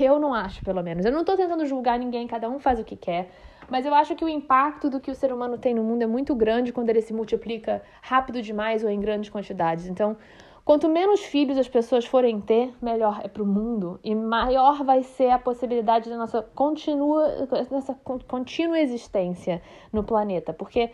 Eu 0.00 0.18
não 0.18 0.34
acho, 0.34 0.64
pelo 0.64 0.82
menos. 0.82 1.04
Eu 1.06 1.12
não 1.12 1.20
estou 1.20 1.36
tentando 1.36 1.64
julgar 1.66 2.00
ninguém, 2.00 2.26
cada 2.26 2.48
um 2.50 2.58
faz 2.58 2.80
o 2.80 2.84
que 2.84 2.96
quer. 2.96 3.30
Mas 3.68 3.84
eu 3.84 3.94
acho 3.94 4.14
que 4.14 4.24
o 4.24 4.28
impacto 4.28 4.88
do 4.88 5.00
que 5.00 5.10
o 5.10 5.14
ser 5.14 5.32
humano 5.32 5.58
tem 5.58 5.74
no 5.74 5.82
mundo 5.82 6.02
é 6.02 6.06
muito 6.06 6.34
grande 6.34 6.72
quando 6.72 6.90
ele 6.90 7.00
se 7.00 7.12
multiplica 7.12 7.82
rápido 8.00 8.40
demais 8.40 8.84
ou 8.84 8.90
em 8.90 9.00
grandes 9.00 9.30
quantidades. 9.30 9.86
Então, 9.86 10.16
quanto 10.64 10.88
menos 10.88 11.20
filhos 11.20 11.58
as 11.58 11.68
pessoas 11.68 12.04
forem 12.04 12.40
ter, 12.40 12.72
melhor 12.80 13.20
é 13.24 13.28
para 13.28 13.42
o 13.42 13.46
mundo 13.46 13.98
e 14.04 14.14
maior 14.14 14.84
vai 14.84 15.02
ser 15.02 15.30
a 15.30 15.38
possibilidade 15.38 16.08
da 16.08 16.16
nossa 16.16 16.42
continua, 16.54 17.48
nossa 17.70 17.94
contínua 18.28 18.78
existência 18.78 19.60
no 19.92 20.04
planeta. 20.04 20.52
Porque 20.52 20.90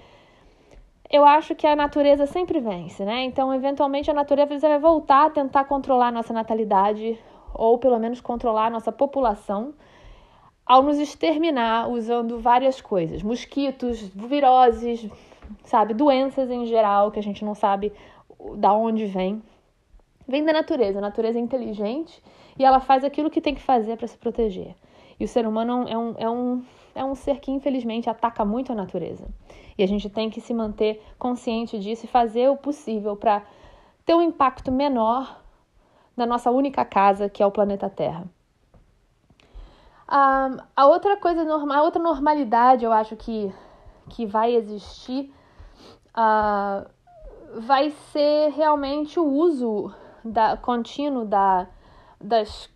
eu 1.11 1.27
acho 1.27 1.55
que 1.55 1.67
a 1.67 1.77
natureza 1.77 2.25
sempre 2.25 2.59
vence, 2.59 3.05
né? 3.05 3.23
Então, 3.25 3.53
eventualmente, 3.53 4.11
a 4.11 4.15
natureza 4.15 4.67
vai 4.67 4.79
voltar 4.79 5.27
a 5.27 5.31
tentar 5.31 5.65
controlar 5.65 6.09
a 6.09 6.13
nossa 6.13 6.33
natalidade 6.33 7.19
ou 7.53 7.77
pelo 7.77 7.99
menos 7.99 8.19
controlar 8.19 8.67
a 8.67 8.71
nossa 8.71 8.91
população 8.91 9.75
ao 10.65 10.83
nos 10.83 10.99
exterminar 10.99 11.89
usando 11.91 12.39
várias 12.39 12.81
coisas, 12.81 13.23
mosquitos, 13.23 14.01
viroses, 14.09 15.09
sabe, 15.65 15.95
doenças 15.95 16.51
em 16.51 16.67
geral 16.67 17.11
que 17.11 17.19
a 17.19 17.23
gente 17.23 17.45
não 17.45 17.55
sabe 17.55 17.93
da 18.57 18.73
onde 18.73 19.07
vem. 19.07 19.43
Vem 20.27 20.45
da 20.45 20.53
natureza, 20.53 20.99
a 20.99 21.03
natureza 21.03 21.39
é 21.39 21.43
inteligente 21.43 22.23
e 22.59 22.65
ela 22.65 22.81
faz 22.81 23.05
aquilo 23.05 23.31
que 23.31 23.41
tem 23.41 23.55
que 23.55 23.61
fazer 23.61 23.97
para 23.97 24.07
se 24.07 24.17
proteger. 24.17 24.75
E 25.19 25.25
o 25.25 25.29
ser 25.29 25.47
humano 25.47 25.87
é 25.89 25.97
um, 25.97 26.15
é, 26.19 26.31
um, 26.31 26.65
é 26.95 27.05
um 27.05 27.15
ser 27.15 27.41
que 27.41 27.51
infelizmente 27.51 28.09
ataca 28.09 28.45
muito 28.45 28.73
a 28.73 28.75
natureza. 28.75 29.27
E 29.77 29.83
a 29.83 29.87
gente 29.87 30.09
tem 30.09 30.31
que 30.31 30.41
se 30.41 30.55
manter 30.55 31.03
consciente 31.19 31.79
disso 31.79 32.07
e 32.07 32.09
fazer 32.09 32.49
o 32.49 32.57
possível 32.57 33.17
para 33.17 33.43
ter 34.05 34.15
um 34.15 34.23
impacto 34.23 34.71
menor 34.71 35.41
na 36.17 36.27
nossa 36.27 36.51
única 36.51 36.85
casa, 36.85 37.29
que 37.29 37.43
é 37.43 37.47
o 37.47 37.51
planeta 37.51 37.89
Terra. 37.89 38.25
Um, 40.13 40.59
a 40.77 40.87
outra 40.87 41.17
coisa 41.17 41.43
normal, 41.43 41.79
a 41.79 41.83
outra 41.85 42.03
normalidade, 42.03 42.85
eu 42.85 42.93
acho 42.93 43.17
que, 43.17 43.51
que 44.11 44.27
vai 44.27 44.55
existir, 44.55 45.33
uh, 46.15 46.87
vai 47.61 47.89
ser 48.13 48.51
realmente 48.51 49.19
o 49.19 49.25
uso 49.25 49.91
da, 50.23 50.55
contínuo 50.55 51.25
da, 51.25 51.67
das 52.21 52.69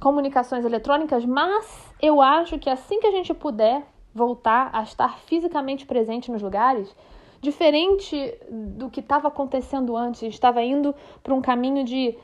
comunicações 0.00 0.64
eletrônicas, 0.64 1.26
mas 1.26 1.94
eu 2.00 2.22
acho 2.22 2.58
que 2.58 2.70
assim 2.70 3.00
que 3.00 3.06
a 3.06 3.10
gente 3.10 3.34
puder 3.34 3.86
voltar 4.14 4.70
a 4.72 4.82
estar 4.82 5.18
fisicamente 5.18 5.84
presente 5.84 6.32
nos 6.32 6.40
lugares, 6.40 6.96
diferente 7.42 8.34
do 8.50 8.88
que 8.88 9.00
estava 9.00 9.28
acontecendo 9.28 9.94
antes, 9.94 10.22
estava 10.22 10.62
indo 10.62 10.94
para 11.22 11.34
um 11.34 11.42
caminho 11.42 11.84
de 11.84 12.16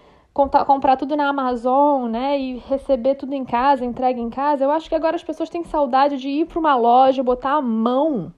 comprar 0.64 0.97
tudo 0.97 1.16
na 1.16 1.28
Amazon, 1.28 2.09
né, 2.09 2.38
e 2.38 2.59
receber 2.59 3.16
tudo 3.16 3.35
em 3.35 3.45
casa, 3.45 3.85
entregue 3.85 4.21
em 4.21 4.30
casa. 4.30 4.64
Eu 4.64 4.71
acho 4.71 4.88
que 4.88 4.95
agora 4.95 5.16
as 5.16 5.25
pessoas 5.25 5.50
têm 5.50 5.64
saudade 5.64 6.16
de 6.16 6.28
ir 6.28 6.47
para 6.47 6.61
uma 6.61 6.76
loja, 6.76 7.23
botar 7.25 7.54
a 7.54 7.62
mão 7.62 8.33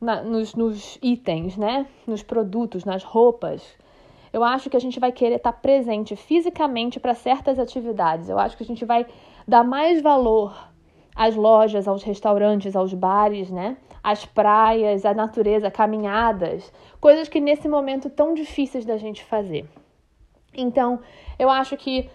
na, 0.00 0.22
nos, 0.22 0.54
nos 0.54 0.96
itens, 1.02 1.56
né, 1.56 1.86
nos 2.06 2.22
produtos, 2.22 2.84
nas 2.84 3.02
roupas. 3.02 3.76
Eu 4.32 4.44
acho 4.44 4.70
que 4.70 4.76
a 4.76 4.80
gente 4.80 5.00
vai 5.00 5.10
querer 5.10 5.36
estar 5.36 5.52
tá 5.52 5.58
presente 5.58 6.14
fisicamente 6.14 7.00
para 7.00 7.14
certas 7.14 7.58
atividades. 7.58 8.28
Eu 8.28 8.38
acho 8.38 8.56
que 8.56 8.62
a 8.62 8.66
gente 8.66 8.84
vai 8.84 9.04
dar 9.46 9.64
mais 9.64 10.00
valor 10.00 10.68
às 11.16 11.34
lojas, 11.34 11.88
aos 11.88 12.04
restaurantes, 12.04 12.76
aos 12.76 12.94
bares, 12.94 13.50
né? 13.50 13.76
Às 14.04 14.24
praias, 14.24 15.04
à 15.04 15.12
natureza, 15.12 15.68
caminhadas, 15.70 16.72
coisas 17.00 17.28
que 17.28 17.40
nesse 17.40 17.68
momento 17.68 18.08
tão 18.08 18.34
difíceis 18.34 18.84
da 18.84 18.96
gente 18.96 19.24
fazer. 19.24 19.66
Então, 20.54 21.00
eu 21.38 21.50
acho 21.50 21.76
que 21.76 22.10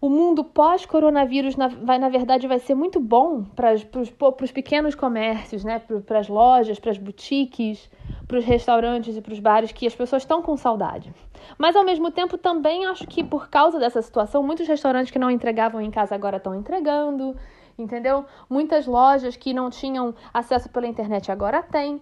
o 0.00 0.08
mundo 0.08 0.42
pós-coronavírus, 0.42 1.56
na, 1.56 1.68
vai, 1.68 1.98
na 1.98 2.08
verdade, 2.08 2.46
vai 2.46 2.58
ser 2.58 2.74
muito 2.74 2.98
bom 2.98 3.44
para 3.44 3.74
os 3.74 4.50
pequenos 4.50 4.94
comércios, 4.94 5.62
né? 5.62 5.78
para 5.78 6.18
as 6.18 6.26
lojas, 6.26 6.78
para 6.78 6.90
as 6.90 6.96
boutiques, 6.96 7.90
para 8.26 8.38
os 8.38 8.44
restaurantes 8.44 9.14
e 9.14 9.20
para 9.20 9.32
os 9.34 9.40
bares, 9.40 9.72
que 9.72 9.86
as 9.86 9.94
pessoas 9.94 10.22
estão 10.22 10.40
com 10.40 10.56
saudade. 10.56 11.12
Mas, 11.58 11.76
ao 11.76 11.84
mesmo 11.84 12.10
tempo, 12.10 12.38
também 12.38 12.86
acho 12.86 13.06
que 13.06 13.22
por 13.22 13.50
causa 13.50 13.78
dessa 13.78 14.00
situação, 14.00 14.42
muitos 14.42 14.66
restaurantes 14.66 15.10
que 15.10 15.18
não 15.18 15.30
entregavam 15.30 15.82
em 15.82 15.90
casa 15.90 16.14
agora 16.14 16.38
estão 16.38 16.54
entregando, 16.54 17.36
entendeu? 17.78 18.24
Muitas 18.48 18.86
lojas 18.86 19.36
que 19.36 19.52
não 19.52 19.68
tinham 19.68 20.14
acesso 20.32 20.70
pela 20.70 20.86
internet 20.86 21.30
agora 21.30 21.62
têm. 21.62 22.00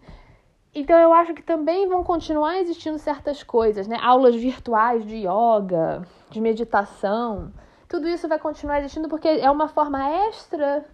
Então 0.78 0.96
eu 0.96 1.12
acho 1.12 1.34
que 1.34 1.42
também 1.42 1.88
vão 1.88 2.04
continuar 2.04 2.60
existindo 2.60 3.00
certas 3.00 3.42
coisas, 3.42 3.88
né? 3.88 3.98
Aulas 4.00 4.36
virtuais 4.36 5.04
de 5.04 5.26
yoga, 5.26 6.06
de 6.30 6.40
meditação. 6.40 7.52
Tudo 7.88 8.06
isso 8.06 8.28
vai 8.28 8.38
continuar 8.38 8.78
existindo 8.78 9.08
porque 9.08 9.26
é 9.26 9.50
uma 9.50 9.66
forma 9.66 10.08
extra 10.28 10.86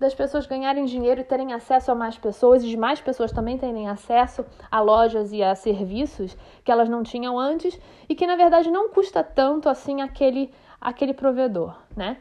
das 0.00 0.14
pessoas 0.14 0.46
ganharem 0.46 0.86
dinheiro 0.86 1.20
e 1.20 1.24
terem 1.24 1.52
acesso 1.52 1.92
a 1.92 1.94
mais 1.94 2.16
pessoas 2.16 2.64
e 2.64 2.68
de 2.68 2.78
mais 2.78 2.98
pessoas 2.98 3.30
também 3.30 3.58
terem 3.58 3.90
acesso 3.90 4.42
a 4.70 4.80
lojas 4.80 5.30
e 5.32 5.42
a 5.42 5.54
serviços 5.54 6.34
que 6.64 6.72
elas 6.72 6.88
não 6.88 7.02
tinham 7.02 7.38
antes 7.38 7.78
e 8.08 8.14
que 8.14 8.26
na 8.26 8.36
verdade 8.36 8.70
não 8.70 8.88
custa 8.88 9.22
tanto 9.22 9.68
assim 9.68 10.00
aquele 10.00 10.50
aquele 10.80 11.12
provedor, 11.12 11.76
né? 11.94 12.16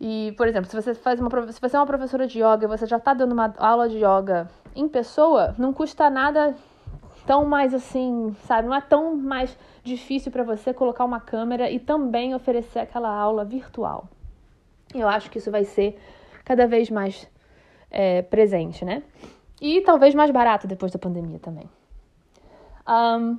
E, 0.00 0.34
por 0.36 0.48
exemplo, 0.48 0.68
se 0.68 0.74
você 0.74 0.92
faz 0.92 1.20
uma 1.20 1.30
se 1.52 1.60
você 1.60 1.76
é 1.76 1.78
uma 1.78 1.86
professora 1.86 2.26
de 2.26 2.40
yoga 2.40 2.64
e 2.64 2.66
você 2.66 2.84
já 2.84 2.96
está 2.96 3.14
dando 3.14 3.30
uma 3.30 3.54
aula 3.58 3.88
de 3.88 3.98
yoga 3.98 4.50
em 4.74 4.88
pessoa, 4.88 5.54
não 5.58 5.72
custa 5.72 6.08
nada 6.08 6.54
tão 7.26 7.44
mais 7.44 7.72
assim, 7.74 8.34
sabe? 8.46 8.68
Não 8.68 8.74
é 8.74 8.80
tão 8.80 9.16
mais 9.16 9.56
difícil 9.82 10.30
para 10.30 10.42
você 10.42 10.72
colocar 10.72 11.04
uma 11.04 11.20
câmera 11.20 11.70
e 11.70 11.78
também 11.78 12.34
oferecer 12.34 12.80
aquela 12.80 13.08
aula 13.08 13.44
virtual. 13.44 14.08
Eu 14.94 15.08
acho 15.08 15.30
que 15.30 15.38
isso 15.38 15.50
vai 15.50 15.64
ser 15.64 15.98
cada 16.44 16.66
vez 16.66 16.90
mais 16.90 17.28
é, 17.90 18.22
presente, 18.22 18.84
né? 18.84 19.02
E 19.60 19.80
talvez 19.82 20.14
mais 20.14 20.30
barato 20.30 20.66
depois 20.66 20.92
da 20.92 20.98
pandemia 20.98 21.38
também. 21.38 21.68
Um, 22.88 23.38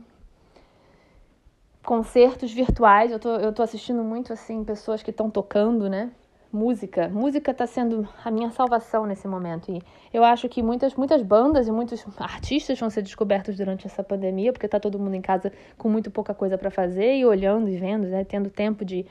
concertos 1.84 2.52
virtuais, 2.54 3.12
eu 3.12 3.20
tô, 3.20 3.36
eu 3.36 3.52
tô 3.52 3.62
assistindo 3.62 4.04
muito 4.04 4.32
assim, 4.32 4.64
pessoas 4.64 5.04
que 5.04 5.12
estão 5.12 5.30
tocando, 5.30 5.90
né? 5.90 6.12
Música. 6.54 7.10
Música 7.10 7.50
está 7.50 7.66
sendo 7.66 8.08
a 8.24 8.30
minha 8.30 8.52
salvação 8.52 9.08
nesse 9.08 9.28
momento. 9.28 9.72
E 9.72 9.82
eu 10.14 10.24
acho 10.24 10.48
que 10.48 10.62
muitas, 10.62 10.94
muitas 10.94 11.24
bandas 11.24 11.68
e 11.68 11.72
muitos 11.72 12.06
artistas 12.18 12.80
vão 12.80 12.92
ser 12.92 13.02
descobertos 13.02 13.58
durante 13.58 13.88
essa 13.88 14.04
pandemia, 14.04 14.54
porque 14.54 14.68
está 14.68 14.80
todo 14.80 15.00
mundo 15.00 15.16
em 15.16 15.22
casa 15.22 15.52
com 15.78 15.90
muito 15.90 16.12
pouca 16.12 16.34
coisa 16.34 16.56
para 16.56 16.70
fazer 16.70 17.16
e 17.16 17.26
olhando 17.26 17.68
e 17.68 17.76
vendo, 17.76 18.08
né, 18.08 18.24
tendo 18.24 18.52
tempo 18.52 18.86
de, 18.86 19.04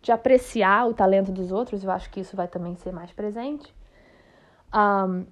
de 0.00 0.10
apreciar 0.10 0.88
o 0.88 0.94
talento 0.94 1.30
dos 1.30 1.52
outros. 1.52 1.84
Eu 1.84 1.90
acho 1.90 2.10
que 2.10 2.20
isso 2.20 2.34
vai 2.34 2.48
também 2.48 2.74
ser 2.76 2.92
mais 2.92 3.12
presente. 3.12 3.74
Um, 4.74 5.26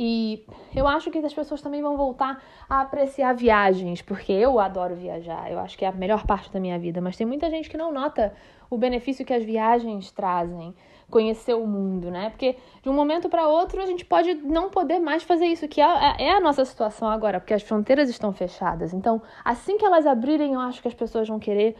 e 0.00 0.44
eu 0.76 0.86
acho 0.86 1.10
que 1.10 1.18
as 1.18 1.34
pessoas 1.34 1.60
também 1.60 1.82
vão 1.82 1.96
voltar 1.96 2.40
a 2.70 2.82
apreciar 2.82 3.34
viagens, 3.34 4.00
porque 4.00 4.30
eu 4.32 4.60
adoro 4.60 4.94
viajar, 4.94 5.50
eu 5.50 5.58
acho 5.58 5.76
que 5.76 5.84
é 5.84 5.88
a 5.88 5.92
melhor 5.92 6.24
parte 6.24 6.52
da 6.52 6.60
minha 6.60 6.78
vida, 6.78 7.00
mas 7.00 7.16
tem 7.16 7.26
muita 7.26 7.50
gente 7.50 7.68
que 7.68 7.76
não 7.76 7.92
nota 7.92 8.32
o 8.70 8.78
benefício 8.78 9.26
que 9.26 9.34
as 9.34 9.42
viagens 9.42 10.12
trazem, 10.12 10.72
conhecer 11.10 11.54
o 11.54 11.66
mundo, 11.66 12.12
né? 12.12 12.30
Porque 12.30 12.56
de 12.80 12.88
um 12.88 12.92
momento 12.92 13.28
para 13.28 13.48
outro 13.48 13.82
a 13.82 13.86
gente 13.86 14.04
pode 14.04 14.34
não 14.34 14.70
poder 14.70 15.00
mais 15.00 15.24
fazer 15.24 15.46
isso, 15.46 15.66
que 15.66 15.80
é, 15.80 16.14
é 16.18 16.30
a 16.30 16.40
nossa 16.40 16.64
situação 16.64 17.08
agora, 17.08 17.40
porque 17.40 17.54
as 17.54 17.62
fronteiras 17.64 18.08
estão 18.08 18.32
fechadas. 18.32 18.94
Então, 18.94 19.20
assim 19.44 19.78
que 19.78 19.84
elas 19.84 20.06
abrirem, 20.06 20.52
eu 20.52 20.60
acho 20.60 20.80
que 20.80 20.86
as 20.86 20.94
pessoas 20.94 21.26
vão 21.26 21.40
querer 21.40 21.76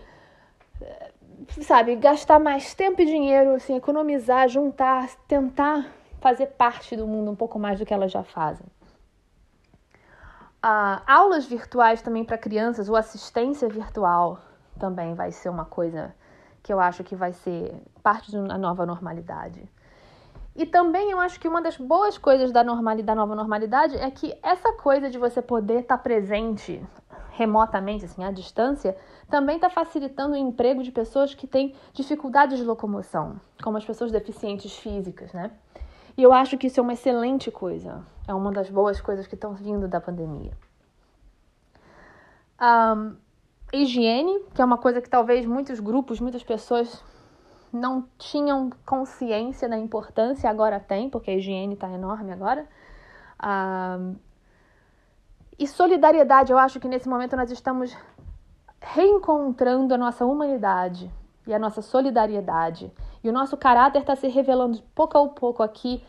eh, 0.83 1.13
sabe, 1.61 1.95
gastar 1.95 2.41
mais 2.41 2.75
tempo 2.75 3.01
e 3.01 3.07
dinheiro, 3.07 3.55
assim, 3.55 3.77
economizar, 3.77 4.49
juntar, 4.49 5.09
tentar 5.29 5.98
fazer 6.21 6.47
parte 6.49 6.97
do 6.97 7.07
mundo 7.07 7.31
um 7.31 7.37
pouco 7.37 7.59
mais 7.59 7.79
do 7.79 7.87
que 7.87 7.95
elas 7.95 8.13
já 8.13 8.23
fazem. 8.23 8.67
Uh, 10.65 11.01
aulas 11.07 11.47
virtuais 11.47 12.03
também 12.03 12.25
para 12.25 12.37
crianças, 12.37 12.89
ou 12.89 12.97
assistência 12.97 13.69
virtual 13.69 14.41
também 14.79 15.15
vai 15.15 15.31
ser 15.31 15.49
uma 15.49 15.65
coisa 15.65 16.15
que 16.63 16.73
eu 16.73 16.81
acho 16.81 17.05
que 17.05 17.15
vai 17.15 17.33
ser 17.33 17.75
parte 18.03 18.33
da 18.33 18.59
nova 18.59 18.85
normalidade. 18.85 19.71
E 20.55 20.67
também 20.67 21.13
eu 21.13 21.21
acho 21.21 21.39
que 21.39 21.47
uma 21.47 21.63
das 21.63 21.77
boas 21.77 22.19
coisas 22.19 22.51
da, 22.51 22.65
normalidade, 22.65 23.07
da 23.07 23.15
nova 23.15 23.35
normalidade 23.37 23.97
é 23.97 24.11
que 24.11 24.37
essa 24.43 24.73
coisa 24.73 25.09
de 25.09 25.17
você 25.17 25.41
poder 25.41 25.81
estar 25.81 25.97
tá 25.97 26.03
presente 26.03 26.85
remotamente, 27.31 28.05
assim, 28.05 28.25
à 28.25 28.33
distância, 28.33 28.97
também 29.31 29.55
está 29.55 29.71
facilitando 29.71 30.35
o 30.35 30.37
emprego 30.37 30.83
de 30.83 30.91
pessoas 30.91 31.33
que 31.33 31.47
têm 31.47 31.77
dificuldades 31.93 32.59
de 32.59 32.65
locomoção, 32.65 33.41
como 33.63 33.77
as 33.77 33.85
pessoas 33.85 34.11
deficientes 34.11 34.77
físicas, 34.77 35.33
né? 35.33 35.53
E 36.19 36.23
eu 36.25 36.33
acho 36.33 36.59
que 36.59 36.67
isso 36.67 36.81
é 36.81 36.83
uma 36.83 36.95
excelente 36.95 37.49
coisa. 37.49 38.05
É 38.27 38.35
uma 38.35 38.51
das 38.51 38.69
boas 38.69 39.01
coisas 39.01 39.29
que 39.29 39.37
estão 39.37 39.55
vindo 39.55 39.87
da 39.87 40.01
pandemia. 40.01 40.51
Um, 42.61 43.15
higiene, 43.73 44.41
que 44.53 44.61
é 44.61 44.65
uma 44.65 44.79
coisa 44.79 45.01
que 45.01 45.09
talvez 45.09 45.47
muitos 45.47 45.79
grupos, 45.79 46.19
muitas 46.19 46.43
pessoas 46.43 47.05
não 47.73 48.09
tinham 48.19 48.69
consciência 48.85 49.69
da 49.69 49.79
importância, 49.79 50.51
agora 50.51 50.81
tem, 50.81 51.09
porque 51.09 51.31
a 51.31 51.35
higiene 51.37 51.75
está 51.75 51.89
enorme 51.89 52.33
agora. 52.33 52.67
Um, 53.41 54.17
e 55.57 55.69
solidariedade, 55.69 56.51
eu 56.51 56.59
acho 56.59 56.81
que 56.81 56.89
nesse 56.89 57.09
momento 57.09 57.37
nós 57.37 57.53
estamos 57.53 57.97
reencontrando 58.81 59.95
a 59.95 59.99
nossa 59.99 60.27
humanidade 60.27 61.09
e 61.47 61.55
a 61.55 61.61
nossa 61.61 61.81
solidariedade. 61.81 62.93
E 63.23 63.29
o 63.29 63.33
nosso 63.33 63.57
caráter 63.57 64.01
está 64.01 64.15
se 64.15 64.29
revelando 64.29 64.83
pouco 64.95 65.19
a 65.19 65.29
pouco 65.29 65.63
aqui, 65.63 66.03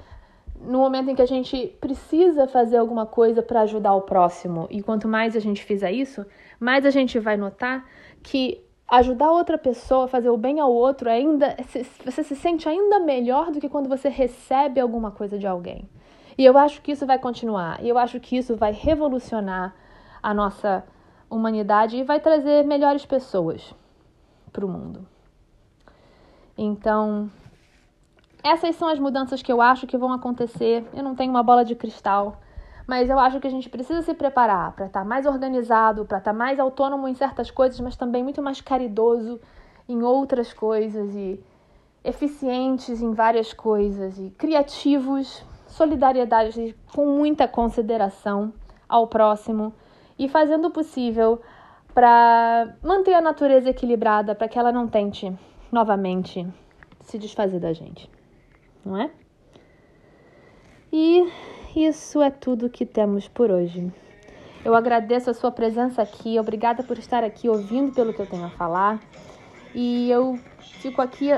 no 0.61 0.79
momento 0.79 1.09
em 1.09 1.15
que 1.15 1.21
a 1.21 1.27
gente 1.27 1.67
precisa 1.79 2.47
fazer 2.47 2.77
alguma 2.77 3.05
coisa 3.05 3.41
para 3.41 3.61
ajudar 3.61 3.93
o 3.93 4.01
próximo. 4.01 4.67
E 4.69 4.81
quanto 4.81 5.07
mais 5.07 5.35
a 5.35 5.39
gente 5.39 5.63
fizer 5.63 5.91
isso, 5.91 6.25
mais 6.59 6.85
a 6.85 6.89
gente 6.89 7.17
vai 7.17 7.37
notar 7.37 7.85
que 8.21 8.61
ajudar 8.87 9.31
outra 9.31 9.57
pessoa 9.57 10.07
fazer 10.07 10.29
o 10.29 10.37
bem 10.37 10.59
ao 10.59 10.73
outro 10.73 11.09
ainda 11.09 11.55
você 12.03 12.23
se 12.23 12.35
sente 12.35 12.67
ainda 12.67 12.99
melhor 12.99 13.51
do 13.51 13.59
que 13.59 13.69
quando 13.69 13.87
você 13.87 14.09
recebe 14.09 14.79
alguma 14.79 15.11
coisa 15.11 15.37
de 15.37 15.45
alguém. 15.45 15.87
E 16.37 16.43
eu 16.45 16.57
acho 16.57 16.81
que 16.81 16.91
isso 16.91 17.05
vai 17.05 17.19
continuar. 17.19 17.83
E 17.83 17.89
eu 17.89 17.97
acho 17.97 18.19
que 18.19 18.37
isso 18.37 18.55
vai 18.55 18.71
revolucionar 18.71 19.75
a 20.23 20.33
nossa 20.33 20.83
humanidade 21.29 21.97
e 21.97 22.03
vai 22.03 22.19
trazer 22.19 22.65
melhores 22.65 23.05
pessoas 23.05 23.73
para 24.51 24.65
o 24.65 24.69
mundo. 24.69 25.05
Então, 26.61 27.31
essas 28.43 28.75
são 28.75 28.89
as 28.89 28.99
mudanças 28.99 29.41
que 29.41 29.49
eu 29.49 29.61
acho 29.61 29.87
que 29.87 29.97
vão 29.97 30.11
acontecer. 30.11 30.85
Eu 30.93 31.01
não 31.01 31.15
tenho 31.15 31.31
uma 31.31 31.41
bola 31.41 31.63
de 31.63 31.73
cristal, 31.73 32.35
mas 32.85 33.09
eu 33.09 33.17
acho 33.17 33.39
que 33.39 33.47
a 33.47 33.49
gente 33.49 33.69
precisa 33.69 34.01
se 34.01 34.13
preparar 34.13 34.73
para 34.73 34.87
estar 34.87 34.99
tá 34.99 35.05
mais 35.05 35.25
organizado, 35.25 36.03
para 36.03 36.17
estar 36.17 36.33
tá 36.33 36.37
mais 36.37 36.59
autônomo 36.59 37.07
em 37.07 37.15
certas 37.15 37.49
coisas, 37.49 37.79
mas 37.79 37.95
também 37.95 38.25
muito 38.25 38.41
mais 38.41 38.59
caridoso 38.59 39.39
em 39.87 40.03
outras 40.03 40.51
coisas 40.53 41.15
e 41.15 41.41
eficientes 42.03 43.01
em 43.01 43.13
várias 43.13 43.53
coisas 43.53 44.19
e 44.19 44.29
criativos, 44.31 45.41
solidariedade 45.65 46.75
com 46.93 47.05
muita 47.05 47.47
consideração 47.47 48.51
ao 48.87 49.07
próximo 49.07 49.73
e 50.17 50.27
fazendo 50.27 50.67
o 50.67 50.71
possível 50.71 51.41
para 51.93 52.75
manter 52.83 53.13
a 53.13 53.21
natureza 53.21 53.69
equilibrada, 53.69 54.35
para 54.35 54.49
que 54.49 54.59
ela 54.59 54.73
não 54.73 54.89
tente 54.89 55.33
novamente 55.71 56.47
se 57.01 57.17
desfazer 57.17 57.59
da 57.59 57.73
gente, 57.73 58.09
não 58.85 58.97
é? 58.97 59.09
E 60.91 61.31
isso 61.75 62.21
é 62.21 62.29
tudo 62.29 62.69
que 62.69 62.85
temos 62.85 63.27
por 63.27 63.51
hoje. 63.51 63.91
Eu 64.65 64.75
agradeço 64.75 65.29
a 65.29 65.33
sua 65.33 65.51
presença 65.51 66.01
aqui, 66.01 66.39
obrigada 66.39 66.83
por 66.83 66.97
estar 66.97 67.23
aqui 67.23 67.47
ouvindo 67.47 67.93
pelo 67.93 68.13
que 68.13 68.19
eu 68.19 68.25
tenho 68.25 68.45
a 68.45 68.49
falar. 68.49 68.99
E 69.73 70.09
eu 70.09 70.37
fico 70.81 71.01
aqui 71.01 71.29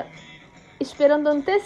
esperando 0.80 1.28
ante... 1.28 1.52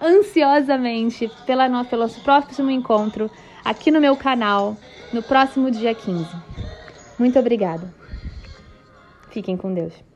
ansiosamente 0.00 1.30
pela 1.46 1.68
no... 1.68 1.84
pelo 1.84 2.08
próximo 2.08 2.70
encontro 2.70 3.30
aqui 3.64 3.90
no 3.90 4.00
meu 4.00 4.16
canal 4.16 4.76
no 5.12 5.22
próximo 5.22 5.70
dia 5.70 5.94
15. 5.94 6.26
Muito 7.18 7.38
obrigada. 7.38 7.92
Fiquem 9.30 9.56
com 9.56 9.72
Deus. 9.72 10.11